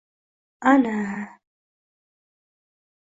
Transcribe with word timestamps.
Ana 0.63 0.97